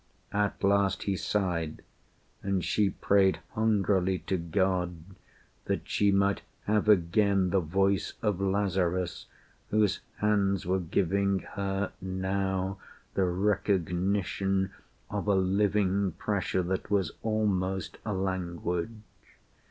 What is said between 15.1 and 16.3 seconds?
of a living